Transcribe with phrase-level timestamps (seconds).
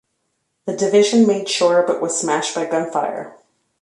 [0.65, 3.37] The division made shore, but was smashed by gunfire.